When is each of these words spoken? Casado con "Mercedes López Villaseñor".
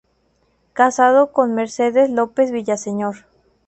Casado 0.73 1.31
con 1.31 1.53
"Mercedes 1.53 2.09
López 2.09 2.49
Villaseñor". 2.49 3.17